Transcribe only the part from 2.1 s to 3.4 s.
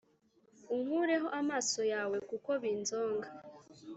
Kuko binzonga